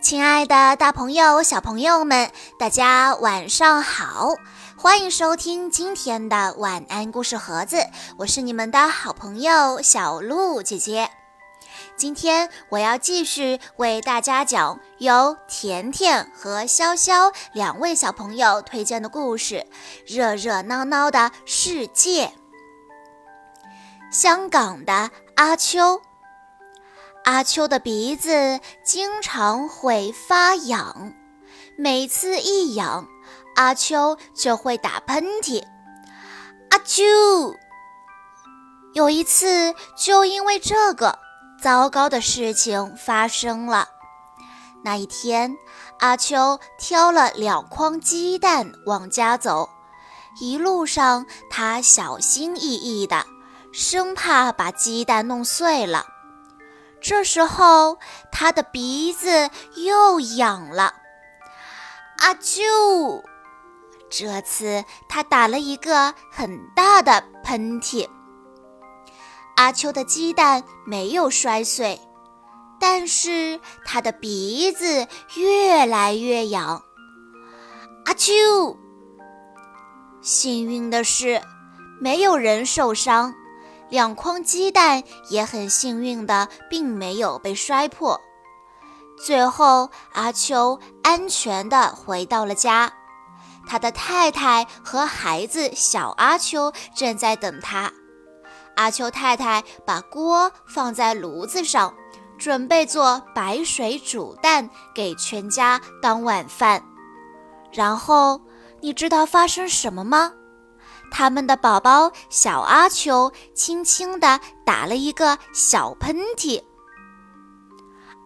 [0.00, 4.34] 亲爱的，大朋友、小朋友们，大家晚上好！
[4.76, 7.78] 欢迎收听今天的晚安故事盒子，
[8.18, 11.10] 我是你们的好朋友小鹿姐姐。
[11.96, 19.66] 今天我要继续为大家讲由甜甜和潇潇两位小朋友推荐的故事
[20.14, 22.26] 《热热闹闹的世界》。
[24.12, 26.00] 香港的阿秋。
[27.26, 31.12] 阿秋的鼻子经常会发痒，
[31.76, 33.04] 每次一痒，
[33.56, 35.64] 阿秋就会打喷嚏。
[36.70, 37.02] 阿秋，
[38.94, 41.18] 有一次就因为这个，
[41.60, 43.88] 糟糕的事情发生了。
[44.84, 45.56] 那一天，
[45.98, 49.68] 阿秋挑了两筐鸡蛋往家走，
[50.40, 53.26] 一路上他小心翼翼的，
[53.72, 56.06] 生怕把鸡蛋弄碎了。
[57.08, 58.00] 这时候，
[58.32, 60.92] 他的鼻子又痒了。
[62.18, 63.22] 阿啾！
[64.10, 68.08] 这次他打了一个很大的喷嚏。
[69.54, 72.00] 阿秋的鸡蛋没有摔碎，
[72.80, 76.82] 但是他的鼻子越来越痒。
[78.06, 78.76] 阿秋！
[80.22, 81.40] 幸运的是，
[82.00, 83.32] 没有人受伤。
[83.88, 88.20] 两筐鸡蛋也很幸运的，并没有被摔破。
[89.24, 92.92] 最后，阿秋安全的回到了家，
[93.66, 97.92] 他的太太和孩子小阿秋正在等他。
[98.74, 101.94] 阿秋太太把锅放在炉子上，
[102.36, 106.84] 准备做白水煮蛋给全家当晚饭。
[107.72, 108.40] 然后，
[108.82, 110.32] 你知道发生什么吗？
[111.10, 116.62] 他们的宝宝小阿秋轻轻地打了一个小喷嚏。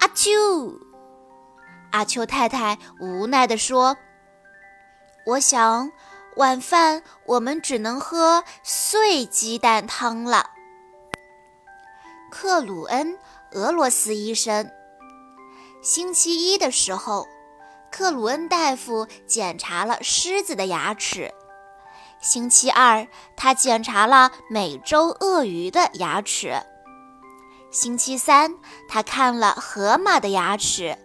[0.00, 0.30] 阿秋，
[1.92, 3.96] 阿秋太太无奈地说
[5.26, 5.92] ：“我想
[6.36, 10.50] 晚饭我们只能喝碎鸡蛋汤了。”
[12.32, 13.18] 克鲁恩，
[13.52, 14.70] 俄罗斯医生。
[15.82, 17.26] 星期一的时候，
[17.90, 21.32] 克鲁恩大夫检查了狮子的牙齿。
[22.20, 26.62] 星期二，他检查了美洲鳄鱼的牙齿。
[27.70, 28.54] 星期三，
[28.88, 30.98] 他看了河马的牙齿。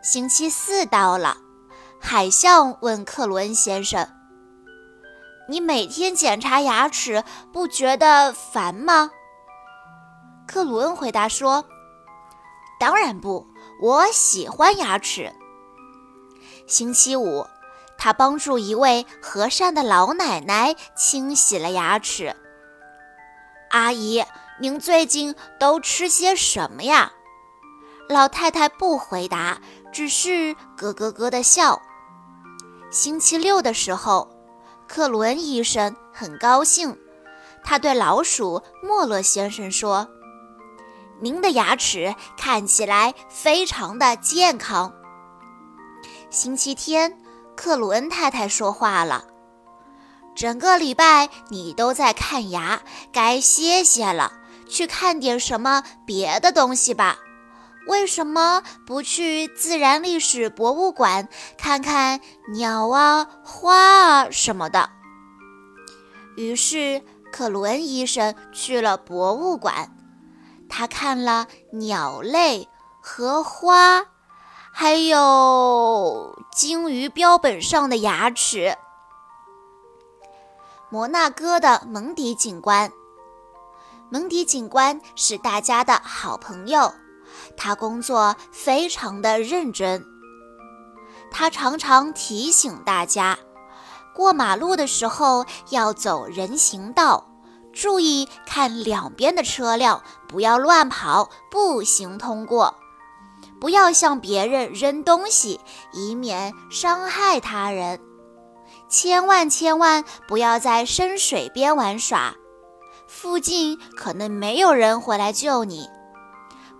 [0.00, 1.38] 星期四到了，
[2.00, 4.08] 海象问克鲁恩先生
[5.50, 9.10] ：“你每天检查牙齿，不觉得烦吗？”
[10.46, 11.64] 克鲁恩回答说
[12.78, 13.48] ：“当然不，
[13.82, 15.32] 我喜欢牙齿。”
[16.68, 17.44] 星期五。
[17.98, 22.34] 他帮助一位和善的老奶奶清洗了牙齿。
[23.70, 24.24] 阿姨，
[24.60, 27.12] 您最近都吃些什么呀？
[28.08, 29.60] 老太太不回答，
[29.92, 31.82] 只是咯咯咯地笑。
[32.90, 34.30] 星期六的时候，
[34.86, 36.96] 克伦医生很高兴，
[37.64, 40.08] 他对老鼠莫勒先生说
[41.20, 44.94] ：“您的牙齿看起来非常的健康。”
[46.30, 47.27] 星期天。
[47.58, 49.24] 克鲁恩太太说话了
[50.36, 52.80] ：“整个礼拜你都在看牙，
[53.12, 54.32] 该歇歇了，
[54.68, 57.18] 去看点什么别的东西吧。
[57.88, 62.20] 为什么不去自然历史博物馆看看
[62.54, 64.90] 鸟啊、花啊什么的？”
[66.38, 67.02] 于是
[67.32, 69.96] 克鲁恩医生去了博物馆，
[70.68, 72.68] 他看了鸟类
[73.02, 74.06] 和花。
[74.80, 78.76] 还有鲸鱼标本上的牙齿。
[80.88, 82.92] 摩纳哥的蒙迪警官，
[84.08, 86.94] 蒙迪警官是大家的好朋友，
[87.56, 90.06] 他工作非常的认真。
[91.28, 93.36] 他常常提醒大家，
[94.14, 97.26] 过马路的时候要走人行道，
[97.72, 102.76] 注意看两边的车辆，不要乱跑，步行通过。
[103.60, 105.60] 不要向别人扔东西，
[105.92, 108.00] 以免伤害他人。
[108.88, 112.34] 千万千万不要在深水边玩耍，
[113.06, 115.88] 附近可能没有人会来救你。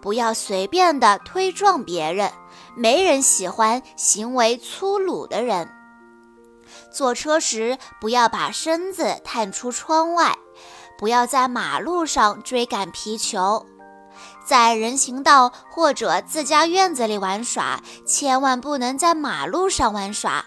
[0.00, 2.32] 不要随便的推撞别人，
[2.76, 5.68] 没人喜欢行为粗鲁的人。
[6.92, 10.38] 坐车时不要把身子探出窗外，
[10.98, 13.66] 不要在马路上追赶皮球。
[14.44, 20.44] 在人行道或者自家院子里玩耍，千万不能在马路上玩耍。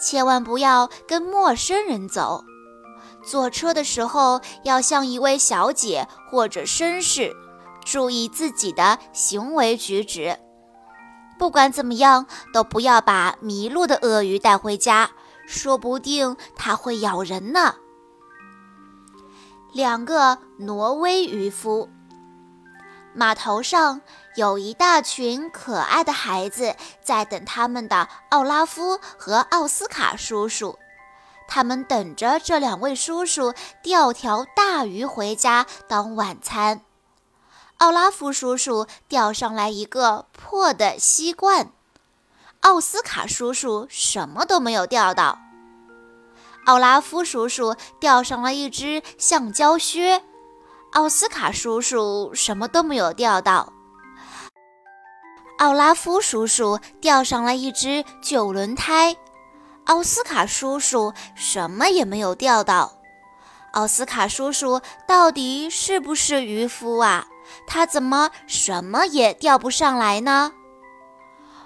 [0.00, 2.44] 千万不要跟陌生人走。
[3.24, 7.34] 坐车的时候要像一位小姐或者绅士，
[7.84, 10.38] 注意自己的行为举止。
[11.38, 15.10] 不管怎么样，都不要把迷路的鳄鱼带回家，
[15.46, 17.74] 说不定它会咬人呢。
[19.72, 21.90] 两个挪威渔夫，
[23.16, 24.02] 码头上
[24.34, 30.78] 有一大群可爱的孩子在等他们的奥拉夫和奥斯卡叔叔，
[31.48, 36.82] 他们等着这两位叔叔钓条大鱼回家当晚餐。
[37.78, 41.72] 奥拉夫叔叔钓上来一个破的锡罐，
[42.60, 45.38] 奥斯卡叔叔什么都没有钓到。
[46.66, 50.22] 奥拉夫叔叔钓上了一只橡胶靴，
[50.96, 53.70] 奥斯卡叔叔什么都没有钓到。
[55.58, 59.14] 奥拉夫叔叔钓上了一只旧轮胎，
[59.84, 62.90] 奥斯卡叔叔什么也没有钓到。
[63.72, 67.26] 奥斯卡叔叔到底是不是渔夫啊？
[67.66, 70.54] 他怎么什么也钓不上来呢？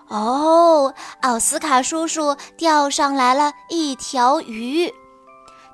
[0.08, 0.92] 哦，
[1.22, 4.92] 奥斯卡叔叔钓上来了一条鱼。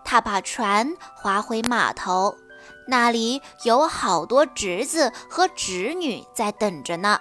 [0.04, 2.36] 他把船划回码头，
[2.86, 7.20] 那里有好多侄子和侄女在等着呢。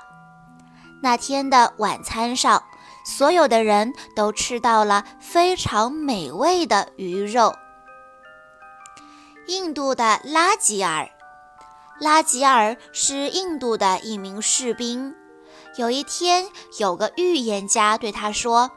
[1.02, 2.64] 那天的晚餐上，
[3.06, 7.54] 所有的人都吃到了非常美味的鱼肉。
[9.48, 11.10] 印度的拉吉尔。
[12.00, 15.16] 拉吉尔是印度的一名士兵。
[15.78, 16.48] 有一天，
[16.80, 18.72] 有个预言家对他说：“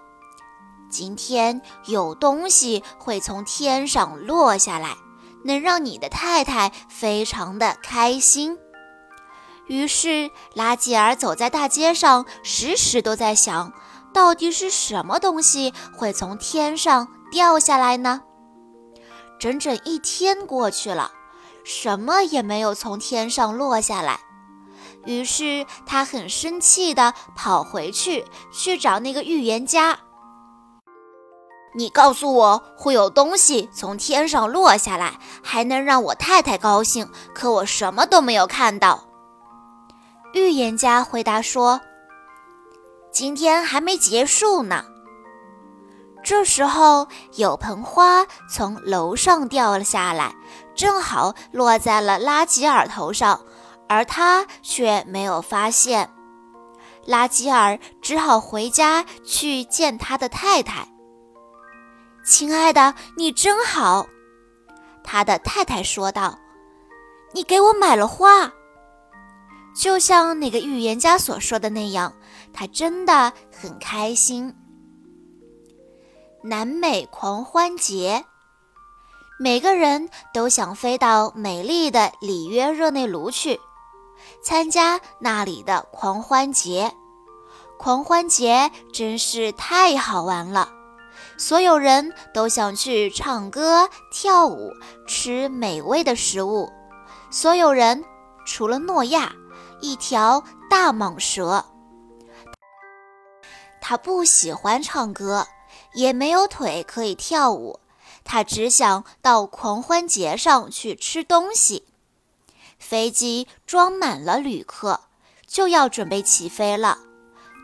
[0.91, 4.97] 今天有东西会从天上落下来，
[5.45, 8.59] 能让你的太太非常的开心。”
[9.69, 13.73] 于是，拉吉尔走在大街上，时时都在想，
[14.15, 18.23] 到底是什么东西会从天上掉下来呢？
[19.39, 21.13] 整整一天过去了。
[21.65, 24.21] 什么也没有从天上落下来，
[25.05, 29.99] 于是他很生气地跑回去去找那个预言家。
[31.75, 39.05] 你告诉我会有东西从天上落下来，还能让我太太高兴，可我什么都没有看到。
[40.33, 41.81] 预言家回答说
[43.13, 44.85] ：“今天还没结束呢。”
[46.25, 47.07] 这时候，
[47.37, 50.35] 有盆花从楼上掉了下来，
[50.75, 53.41] 正好落在了拉吉尔头上，
[53.89, 56.11] 而他却没有发现。
[57.07, 60.89] 拉吉尔只好回家去见他的太太。
[62.29, 64.07] 亲爱的，你真好，
[65.03, 66.39] 他的太太说道
[67.33, 68.53] ：“你给我买了花。”
[69.75, 72.13] 就像那个预言家所说的那样，
[72.53, 74.55] 他真的很开心。
[76.45, 78.23] 南美狂欢节，
[79.41, 83.59] 每个人都想飞到美丽的里约热内卢去，
[84.45, 86.93] 参加那里的狂欢节。
[87.79, 90.69] 狂欢节真是太好玩了，
[91.39, 94.73] 所有人都想去唱歌、跳舞、
[95.07, 96.71] 吃美味的食物。
[97.31, 98.05] 所有人
[98.45, 99.33] 除了诺亚，
[99.81, 101.65] 一条大蟒蛇，
[103.81, 105.47] 他不喜欢唱歌。
[105.95, 107.81] 也没有腿可以跳舞，
[108.23, 111.87] 他只想到狂欢节上去吃东西。
[112.79, 115.01] 飞机装满了旅客，
[115.47, 116.99] 就要准备起飞了。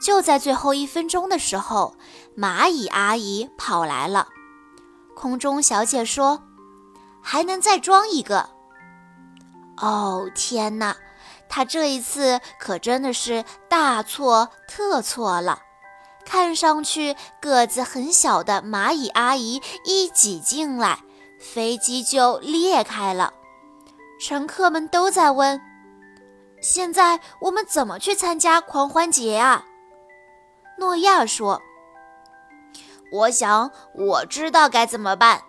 [0.02, 1.94] 就在最后一分钟的时候，
[2.36, 4.28] 蚂蚁阿姨跑来了。
[5.14, 6.42] 空中小姐说
[7.22, 8.50] ：“还能再装一个。”
[9.78, 10.96] 哦，天哪！
[11.48, 15.60] 她这一次可真的是大错特错了。
[16.24, 21.00] 看上去个子很小的蚂蚁阿姨一挤进来，
[21.38, 23.34] 飞机就裂开了。
[24.18, 25.60] 乘客们都在问
[26.62, 29.66] ：“现在我们怎么去参加狂欢节啊？”
[30.78, 31.60] 诺亚说
[33.12, 35.42] ：“我想我知道该怎么办。”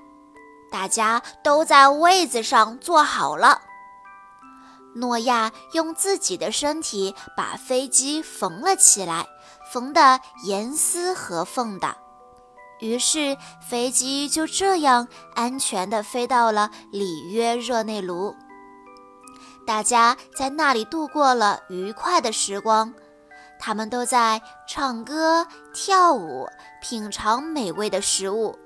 [0.71, 3.61] 大家都在位子上坐好了。
[4.95, 9.25] 诺亚用自己的身体把飞机缝了起来。
[9.73, 11.97] 缝得严丝合缝的，
[12.79, 13.35] 于是
[13.67, 18.35] 飞机就这样安全地飞到了里约热内卢。
[19.65, 22.93] 大家在那里度过了愉快的时光，
[23.59, 26.47] 他们都在唱歌、跳舞、
[26.81, 28.57] 品尝美味的食物。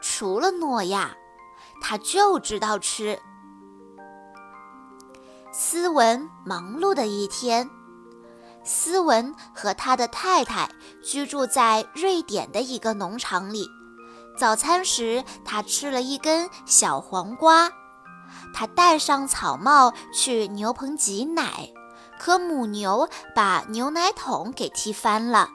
[0.00, 1.10] 除了诺亚，
[1.80, 3.18] 他就知道吃。
[5.52, 7.68] 斯文忙碌的一天。
[8.64, 10.68] 斯文和他的太太
[11.02, 13.68] 居住在瑞典的一个农场里。
[14.38, 17.70] 早餐时，他吃了一根小黄瓜。
[18.54, 21.68] 他戴上草帽去牛棚挤奶，
[22.24, 25.48] 可母牛把牛奶桶给踢翻了。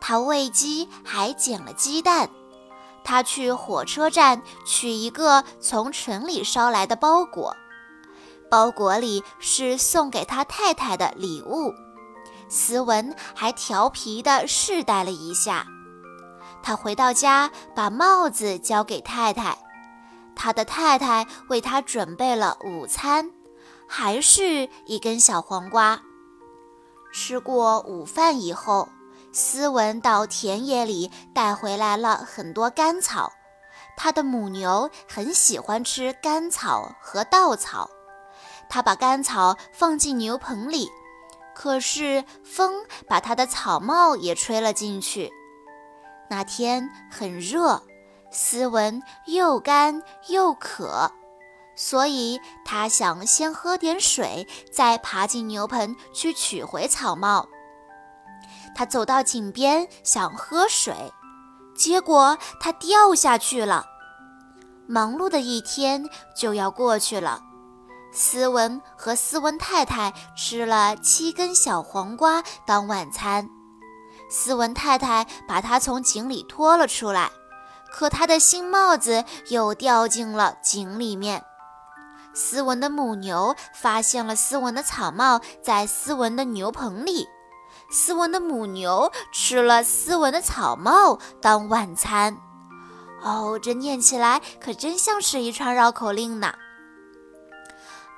[0.00, 2.30] 他喂鸡，还捡了鸡蛋。
[3.04, 7.54] 他去火车站取一个从城里捎来的包裹，
[8.50, 11.74] 包裹里是送给他太太的礼物。
[12.48, 15.66] 斯文还调皮地试戴了一下。
[16.62, 19.58] 他回到家，把帽子交给太太。
[20.34, 23.30] 他的太太为他准备了午餐，
[23.88, 26.00] 还是一根小黄瓜。
[27.12, 28.88] 吃过午饭以后。
[29.32, 33.30] 斯文到田野里带回来了很多干草，
[33.94, 37.90] 他的母牛很喜欢吃干草和稻草。
[38.70, 40.88] 他把干草放进牛棚里，
[41.54, 45.30] 可是风把他的草帽也吹了进去。
[46.30, 47.82] 那天很热，
[48.30, 51.12] 斯文又干又渴，
[51.76, 57.46] 所以他想先喝点水，再爬进牛棚去取回草帽。
[58.74, 61.12] 他走到井边想喝水，
[61.76, 63.84] 结果他掉下去了。
[64.88, 67.42] 忙碌的一天就要过去了。
[68.12, 73.48] 斯文和斯文太太吃了七根小黄瓜当晚餐。
[74.30, 77.30] 斯文太太把他从井里拖了出来，
[77.92, 81.44] 可他的新帽子又掉进了井里面。
[82.36, 87.26] 斯文的母牛发现了斯文的草帽在斯文的牛棚里。
[87.90, 92.36] 斯文的母牛吃了斯文的草帽当晚餐。
[93.22, 96.52] 哦，这念起来可真像是一串绕口令呢。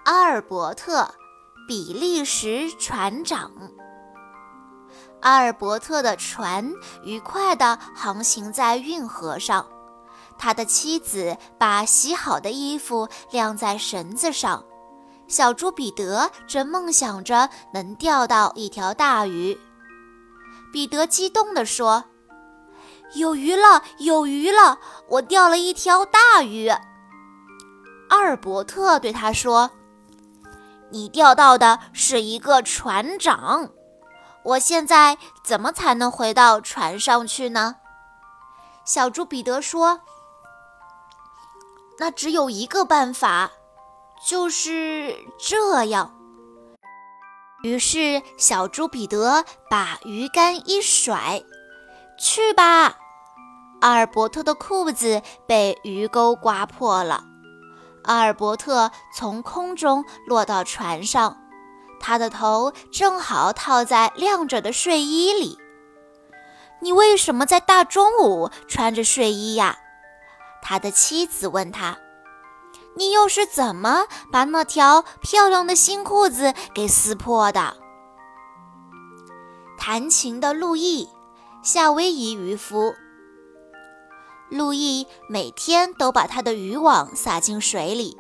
[0.05, 1.15] 阿尔伯特，
[1.69, 3.53] 比利时船长。
[5.21, 6.73] 阿尔伯特的船
[7.05, 9.65] 愉快地航行在运河上，
[10.39, 14.65] 他的妻子把洗好的衣服晾在绳子上。
[15.27, 19.59] 小猪彼得正梦想着能钓到一条大鱼。
[20.73, 22.05] 彼得激动地说
[23.15, 24.79] ：“有鱼了，有鱼了！
[25.09, 26.69] 我钓了一条大鱼。”
[28.09, 29.71] 阿尔伯特对他说
[30.91, 33.71] ：“你钓到的是一个船长。
[34.45, 37.77] 我现在怎么才能回到船上去呢？”
[38.87, 40.01] 小猪彼得说
[41.99, 43.53] ：“那只有一个办法。”
[44.27, 46.13] 就是这样。
[47.63, 51.41] 于是，小猪彼得把鱼竿一甩，
[52.19, 52.97] 去吧！
[53.81, 57.23] 阿尔伯特的裤子被鱼钩刮破了。
[58.03, 61.37] 阿尔伯特从空中落到船上，
[62.01, 65.59] 他的头正好套在晾着的睡衣里。
[66.81, 69.79] 你为什么在大中午穿着睡衣呀？
[70.69, 71.97] 他的妻子问他。
[72.95, 77.75] 你又是怎么把那条漂亮的新裤子给撕破的？
[79.79, 81.09] 弹琴的路易，
[81.63, 82.95] 夏威夷渔夫。
[84.51, 88.19] 路易每天都把他的渔网撒进水里，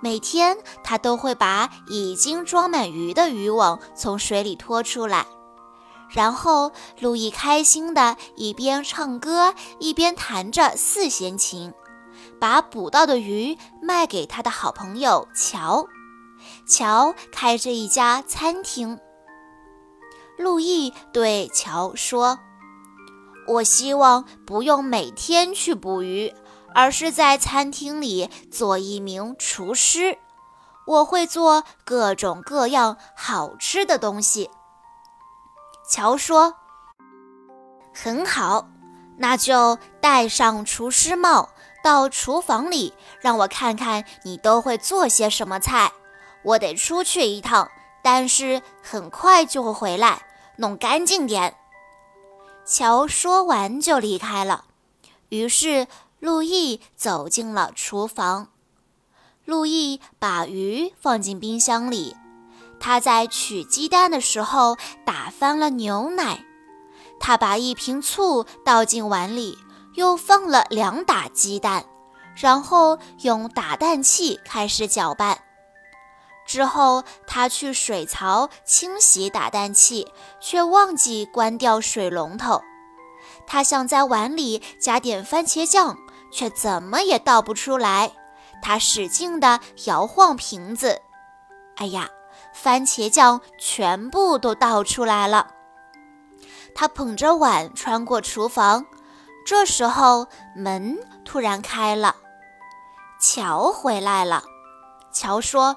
[0.00, 5.24] 每天他都会把已经装满鱼的渔网从水里拖出来，
[6.10, 11.72] 然后路易开心的一边唱歌一边弹着四弦琴。
[12.40, 15.86] 把捕到的鱼卖给他的好朋友乔。
[16.66, 18.98] 乔开着一家餐厅。
[20.36, 22.38] 路易对乔说
[23.48, 26.32] ：“我希望不用每天去捕鱼，
[26.74, 30.18] 而是在餐厅里做一名厨师。
[30.86, 34.48] 我会做各种各样好吃的东西。”
[35.88, 36.54] 乔说
[37.94, 38.68] ：“很好，
[39.16, 45.92] 那就戴上厨师帽。”到厨房里，让我看看你都会做些什么菜。
[46.42, 47.70] 我得出去一趟，
[48.02, 50.26] 但是很快就会回来，
[50.56, 51.56] 弄干净点。
[52.66, 54.64] 乔说完就离开了。
[55.28, 55.86] 于是
[56.18, 58.48] 路易走进了厨房。
[59.44, 62.16] 路易把鱼放进冰箱里。
[62.80, 66.44] 他在取鸡蛋的时候打翻了牛奶。
[67.20, 69.58] 他把一瓶醋倒进碗里。
[69.94, 71.84] 又放了两打鸡蛋，
[72.36, 75.36] 然后用打蛋器开始搅拌。
[76.46, 80.06] 之后，他去水槽清洗打蛋器，
[80.40, 82.62] 却忘记关掉水龙头。
[83.44, 85.98] 他想在碗里加点番茄酱，
[86.30, 88.12] 却怎么也倒不出来。
[88.62, 91.02] 他使劲地摇晃瓶子，
[91.74, 92.08] 哎呀，
[92.60, 95.46] 番茄酱全部都倒出来了。
[96.74, 98.84] 他捧着碗穿过厨房。
[99.46, 102.16] 这时候门突然开了，
[103.18, 104.44] 乔回来了。
[105.10, 105.74] 乔说：“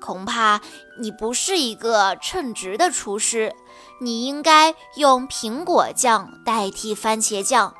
[0.00, 0.60] 恐怕
[1.00, 3.52] 你不是一个称职的厨师。
[4.00, 7.74] 你应该用苹果酱代替番茄酱。”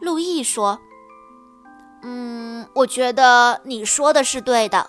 [0.00, 0.78] 路易说。
[2.02, 4.88] “嗯，我觉得你说的是对的。”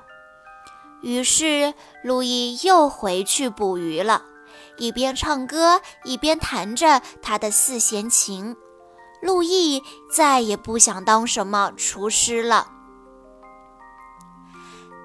[1.02, 4.24] 于是，路易又回去捕鱼了，
[4.78, 8.56] 一边唱歌一边弹着他的四弦琴。
[9.22, 12.68] 路易再也不想当什么厨师了。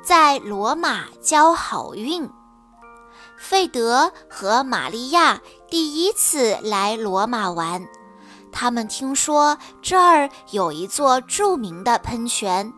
[0.05, 2.31] 在罗马交好运。
[3.37, 7.85] 费德和玛利亚第一次来罗马玩，
[8.53, 12.73] 他们听说这儿有一座著名的喷泉，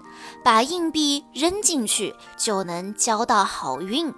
[0.46, 4.14] 把硬币扔进去就能交到好运。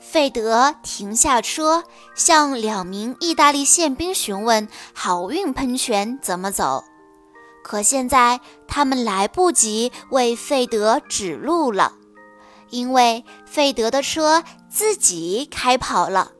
[0.00, 6.82] 费德停下车，向两名意大利宪兵询问好运喷泉怎么走。
[7.62, 11.92] 可现在他们来不及为费德指路了，
[12.70, 16.32] 因为费德的车自己开跑了。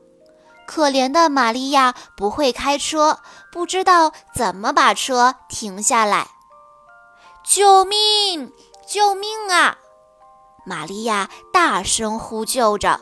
[0.65, 3.19] 可怜的玛利亚不会开车，
[3.51, 6.38] 不知道怎么把车停下来。
[7.49, 8.53] 救命！
[8.87, 9.79] 救命啊！
[10.67, 13.01] 玛利亚大声呼救着。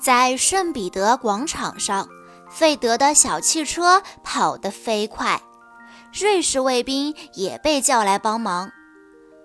[0.00, 2.08] 在圣彼得广场上，
[2.50, 5.42] 费德的小汽车跑得飞快。
[6.10, 8.72] 瑞士卫兵也被叫来帮忙，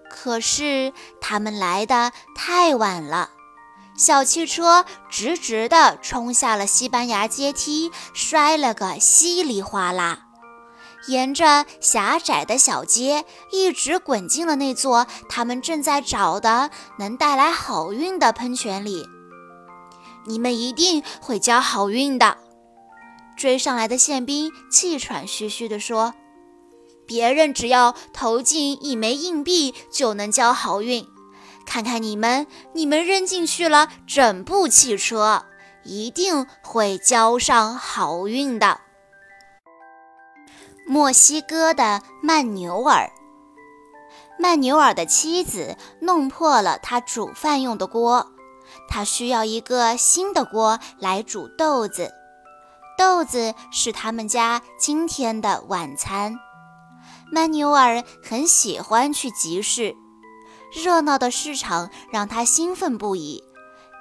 [0.10, 3.32] 可是他们来的太晚了。
[3.98, 10.28] 小汽车直直地冲下了西班牙阶梯，摔了个稀里哗啦，
[11.08, 19.06] 沿着狭窄的小街一直滚进了那座他们正在找的能带来好运的喷泉里。
[20.26, 22.38] 你们一定会交好运的，
[23.36, 26.14] 追上来的宪兵气喘吁吁地说。
[27.08, 31.06] 别人只要投进一枚硬币就能交好运，
[31.66, 35.46] 看看你们，你们扔进去了整部汽车，
[35.84, 38.80] 一定会交上好运的。
[40.92, 43.10] 墨西哥的曼纽尔，
[44.38, 48.28] 曼纽尔的妻子弄破了他煮饭用的锅，
[48.90, 52.12] 他需要一个新的锅来煮豆子，
[52.98, 56.38] 豆子是他们家今天的晚餐。
[57.32, 59.96] 曼纽尔很喜欢去集市，
[60.74, 63.42] 热闹的市场让他兴奋不已，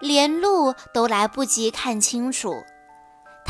[0.01, 2.65] 连路都来不及看清楚。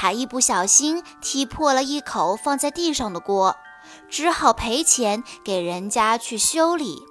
[0.00, 3.54] 他一不小心踢破了一口放在地上的锅，
[4.08, 7.02] 只好赔钱给人家去修理。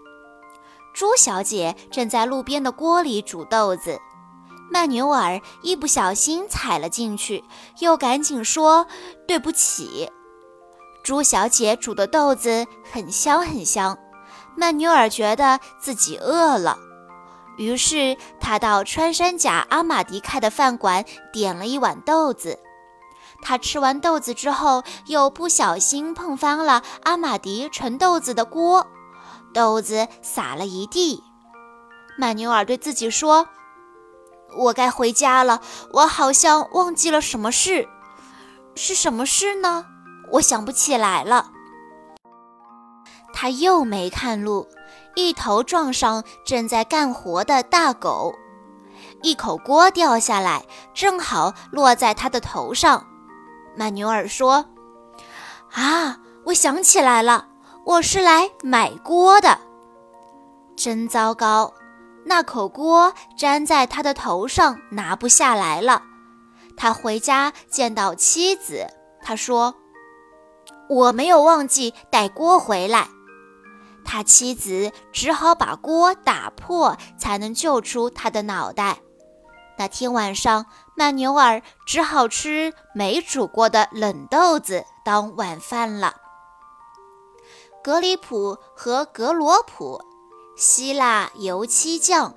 [0.92, 4.00] 朱小姐正在路边的锅里煮豆子，
[4.72, 7.44] 曼纽尔一不小心踩了进去，
[7.78, 8.88] 又赶紧说
[9.28, 10.10] 对不起。
[11.04, 13.96] 朱小姐煮的豆子很香很香，
[14.58, 16.80] 曼纽尔觉得自己饿了，
[17.60, 22.58] 于是他到穿山甲阿玛迪开的饭馆点了一碗豆子。
[23.42, 28.88] 他吃完豆子之后，又不小心碰翻了阿玛迪盛豆子的锅，
[29.54, 31.24] 豆子洒了一地。
[32.18, 33.48] 曼纽尔对自己说
[34.58, 35.62] ：“我该回家了，
[35.94, 37.88] 我好像忘记了什么事，
[38.76, 39.86] 是什么事呢？”
[40.34, 41.50] 我想不起来了。
[43.34, 44.68] 他又没看路，
[45.16, 48.36] 一头撞上正在干活的大狗，
[49.24, 53.08] 一口锅掉下来，正好落在他的头上。
[53.76, 54.66] 曼纽尔说
[55.74, 57.48] ：“啊，我想起来了，
[57.86, 59.60] 我是来买锅的。
[60.76, 61.74] 真糟糕，
[62.26, 66.04] 那口锅粘在他的头上，拿不下来了。
[66.78, 68.88] 他回家见到妻子，
[69.22, 69.76] 他说。”
[70.90, 73.10] 我没有忘记带锅回来，
[74.04, 78.98] 他妻子只好把锅打破，才能救出他的脑袋。
[79.80, 86.18] 那天晚上，曼纽尔只好吃没煮过的冷豆子当晚饭了。
[87.82, 90.02] 格里普和格罗普，
[90.58, 92.36] 希腊油漆匠。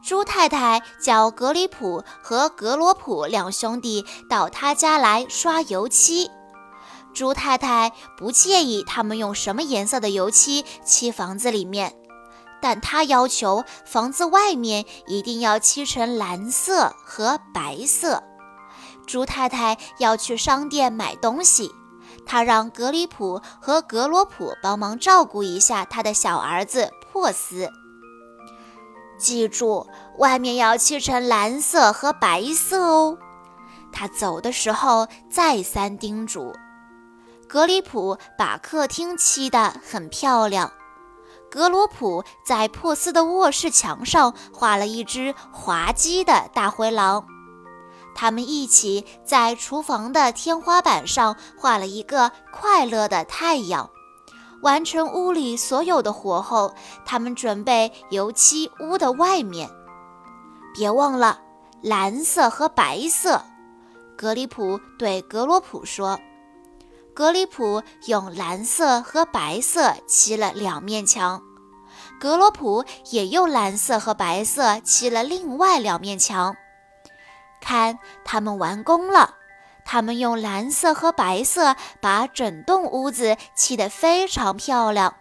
[0.00, 6.30] 朱太太叫格里普和格罗普两兄弟到他家来刷油漆。
[7.12, 11.96] 朱太太不介意他们用什么颜色的油漆漆房子里面，
[12.60, 18.22] 但他要求房子外面一定要漆成蓝色和白色。
[19.06, 21.70] 朱太太要去商店买东西，
[22.26, 27.70] 她让格里普和格罗普帮忙照顾一下他的小儿子珀斯。
[29.18, 29.86] 记住，
[30.18, 33.18] 外面要漆成蓝色和白色哦。
[33.90, 36.54] 他走的时候再三叮嘱。
[37.48, 40.70] 格里普把客厅漆得很漂亮，
[41.50, 47.26] 格罗普在珀斯的卧室墙上画了一只滑稽的大灰狼。
[48.14, 53.88] 他们一起在厨房的天花板上画了一个快乐的太阳。
[54.60, 56.74] 完成屋里所有的活后，
[57.06, 59.70] 他们准备油漆屋的外面。
[60.74, 61.40] 别忘了
[61.80, 63.40] 蓝色和白色。
[64.16, 66.18] 格里普对格罗普说
[67.18, 71.42] ：“格里普用蓝色和白色漆了两面墙，
[72.20, 76.56] 格罗普也用蓝色和白色漆了另外两面墙。
[77.60, 79.34] 看，他们完工了。
[79.84, 85.16] 他们用蓝色和白色把整栋屋子漆得非常漂亮。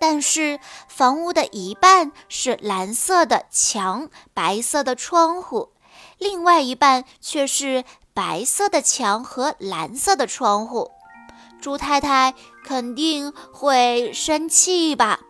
[0.00, 5.72] 但是，房屋的一半是蓝色的墙，白色的窗户。”
[6.16, 7.84] 另外一半却是
[8.16, 10.90] 白色的墙和蓝色的窗户，
[11.60, 12.32] 猪太太
[12.64, 15.20] 肯定会生气吧？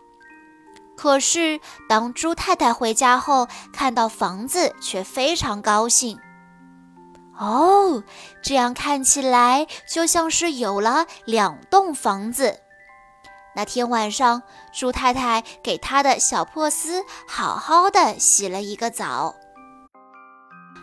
[0.95, 6.17] 可是当猪太太回家后，看到房子却非常高兴。
[7.37, 8.01] 哦，
[8.41, 12.61] 这样看起来就像是有了两栋房子。
[13.53, 19.35] 那天晚上，猪太太给她的小珀斯好好的洗了一个澡。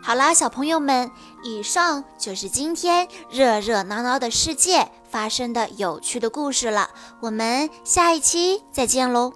[0.07, 1.11] 好啦，小朋友们，
[1.43, 6.90] 以上就是今天热热闹闹的世界发生的有趣的故事了。
[7.21, 9.33] 我们下一期再见喽！